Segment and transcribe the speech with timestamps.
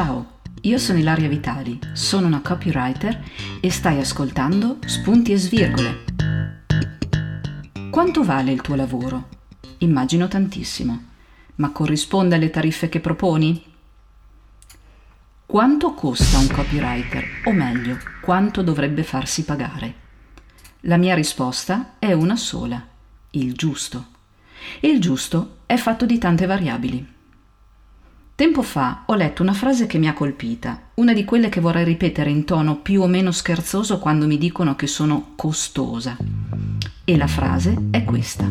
[0.00, 3.20] Ciao, io sono Ilaria Vitali, sono una copywriter
[3.60, 6.04] e stai ascoltando Spunti e Svirgole.
[7.90, 9.28] Quanto vale il tuo lavoro?
[9.78, 11.02] Immagino tantissimo,
[11.56, 13.60] ma corrisponde alle tariffe che proponi?
[15.44, 17.24] Quanto costa un copywriter?
[17.46, 19.94] O meglio, quanto dovrebbe farsi pagare?
[20.82, 22.86] La mia risposta è una sola,
[23.30, 24.06] il giusto.
[24.78, 27.16] E il giusto è fatto di tante variabili.
[28.38, 31.82] Tempo fa ho letto una frase che mi ha colpita, una di quelle che vorrei
[31.82, 36.16] ripetere in tono più o meno scherzoso quando mi dicono che sono costosa.
[37.04, 38.48] E la frase è questa.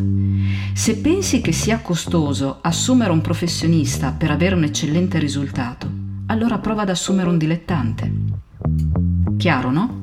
[0.74, 5.90] Se pensi che sia costoso assumere un professionista per avere un eccellente risultato,
[6.26, 8.12] allora prova ad assumere un dilettante.
[9.38, 10.00] Chiaro, no?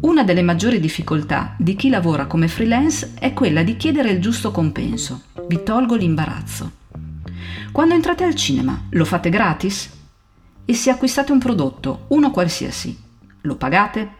[0.00, 4.50] Una delle maggiori difficoltà di chi lavora come freelance è quella di chiedere il giusto
[4.50, 5.22] compenso.
[5.46, 6.77] Vi tolgo l'imbarazzo.
[7.72, 9.90] Quando entrate al cinema, lo fate gratis?
[10.64, 12.96] E se acquistate un prodotto, uno qualsiasi,
[13.42, 14.16] lo pagate?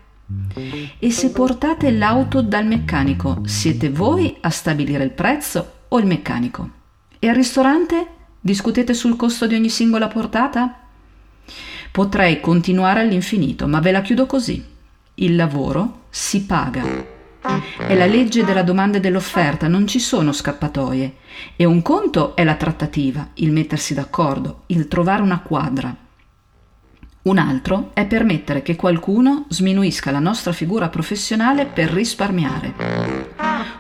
[0.99, 6.71] E se portate l'auto dal meccanico, siete voi a stabilire il prezzo o il meccanico?
[7.19, 8.07] E al ristorante
[8.41, 10.81] discutete sul costo di ogni singola portata?
[11.91, 14.65] Potrei continuare all'infinito, ma ve la chiudo così.
[15.15, 17.17] Il lavoro si paga.
[17.79, 21.17] È la legge della domanda e dell'offerta, non ci sono scappatoie.
[21.57, 25.95] E un conto è la trattativa, il mettersi d'accordo, il trovare una quadra.
[27.23, 32.75] Un altro è permettere che qualcuno sminuisca la nostra figura professionale per risparmiare.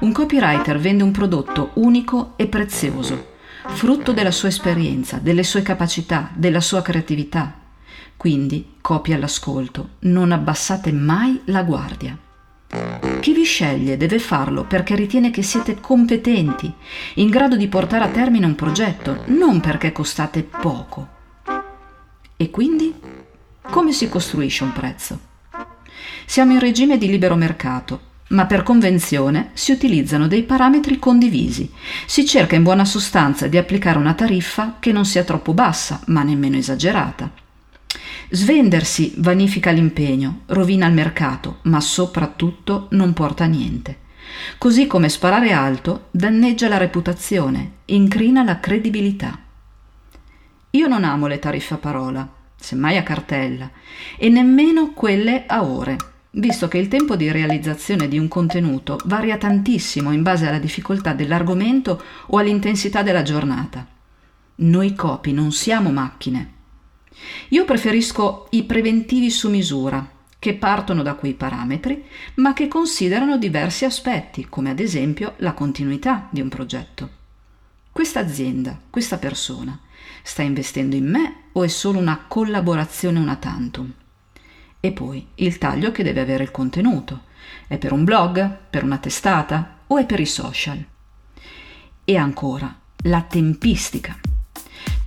[0.01, 3.37] Un copywriter vende un prodotto unico e prezioso,
[3.69, 7.55] frutto della sua esperienza, delle sue capacità, della sua creatività.
[8.17, 12.19] Quindi, copia all'ascolto, non abbassate mai la guardia.
[13.21, 16.73] Chi vi sceglie deve farlo perché ritiene che siete competenti,
[17.15, 21.09] in grado di portare a termine un progetto, non perché costate poco.
[22.37, 22.95] E quindi
[23.63, 25.19] come si costruisce un prezzo?
[26.25, 31.71] Siamo in regime di libero mercato, ma per convenzione si utilizzano dei parametri condivisi.
[32.07, 36.23] Si cerca in buona sostanza di applicare una tariffa che non sia troppo bassa, ma
[36.23, 37.47] nemmeno esagerata
[38.31, 44.07] Svendersi vanifica l'impegno, rovina il mercato, ma soprattutto non porta a niente.
[44.59, 49.39] Così come sparare alto danneggia la reputazione, incrina la credibilità.
[50.73, 53.71] Io non amo le tariffe a parola, semmai a cartella,
[54.19, 55.97] e nemmeno quelle a ore,
[56.33, 61.15] visto che il tempo di realizzazione di un contenuto varia tantissimo in base alla difficoltà
[61.15, 63.87] dell'argomento o all'intensità della giornata.
[64.57, 66.57] Noi copi non siamo macchine.
[67.49, 73.85] Io preferisco i preventivi su misura, che partono da quei parametri, ma che considerano diversi
[73.85, 77.11] aspetti, come ad esempio la continuità di un progetto.
[77.91, 79.79] Questa azienda, questa persona,
[80.23, 83.93] sta investendo in me o è solo una collaborazione una tantum?
[84.79, 87.25] E poi il taglio che deve avere il contenuto.
[87.67, 90.85] È per un blog, per una testata o è per i social?
[92.05, 94.17] E ancora, la tempistica.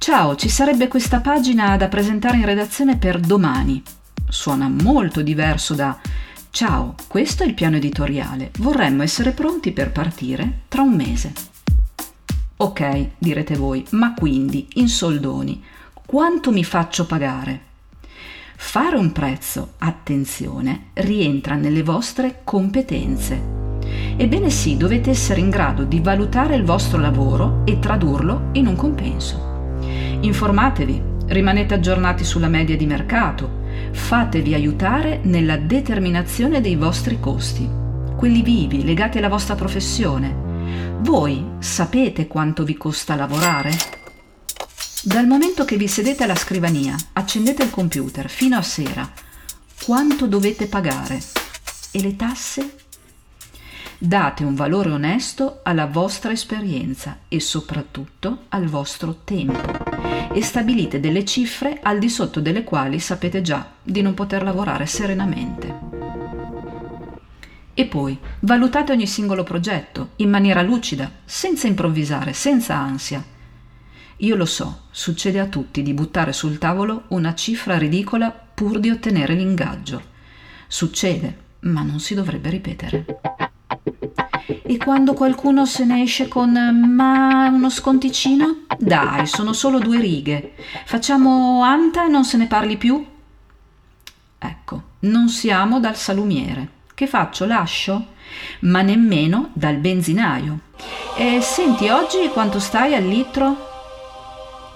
[0.04, 3.84] Ciao, ci sarebbe questa pagina da presentare in redazione per domani.
[4.28, 5.96] Suona molto diverso da
[6.50, 8.50] Ciao, questo è il piano editoriale.
[8.58, 11.34] Vorremmo essere pronti per partire tra un mese.
[12.58, 15.64] Ok, direte voi, ma quindi, in soldoni,
[16.04, 17.62] quanto mi faccio pagare?
[18.56, 23.40] Fare un prezzo, attenzione, rientra nelle vostre competenze.
[24.18, 28.76] Ebbene sì, dovete essere in grado di valutare il vostro lavoro e tradurlo in un
[28.76, 29.51] compenso.
[30.22, 37.68] Informatevi, rimanete aggiornati sulla media di mercato, fatevi aiutare nella determinazione dei vostri costi,
[38.16, 41.00] quelli vivi, legati alla vostra professione.
[41.00, 43.72] Voi sapete quanto vi costa lavorare?
[45.02, 49.12] Dal momento che vi sedete alla scrivania, accendete il computer fino a sera,
[49.84, 51.20] quanto dovete pagare?
[51.90, 52.76] E le tasse?
[53.98, 59.81] Date un valore onesto alla vostra esperienza e soprattutto al vostro tempo
[60.34, 64.86] e stabilite delle cifre al di sotto delle quali sapete già di non poter lavorare
[64.86, 65.90] serenamente.
[67.74, 73.24] E poi valutate ogni singolo progetto in maniera lucida, senza improvvisare, senza ansia.
[74.18, 78.90] Io lo so, succede a tutti di buttare sul tavolo una cifra ridicola pur di
[78.90, 80.02] ottenere l'ingaggio.
[80.68, 83.06] Succede, ma non si dovrebbe ripetere
[84.64, 88.61] e quando qualcuno se ne esce con ma uno sconticino?
[88.84, 90.54] Dai, sono solo due righe.
[90.86, 93.06] Facciamo anta e non se ne parli più?
[94.40, 96.68] Ecco, non siamo dal salumiere.
[96.96, 97.46] Che faccio?
[97.46, 98.08] Lascio?
[98.62, 100.62] Ma nemmeno dal benzinaio.
[101.16, 103.70] E senti, oggi quanto stai al litro?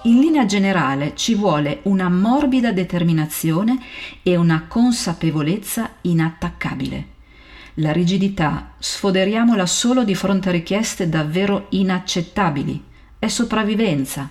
[0.03, 3.79] In linea generale ci vuole una morbida determinazione
[4.21, 7.07] e una consapevolezza inattaccabile.
[7.75, 12.93] La rigidità sfoderiamola solo di fronte a richieste davvero inaccettabili.
[13.25, 14.29] È sopravvivenza,